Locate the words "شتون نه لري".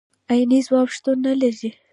0.95-1.69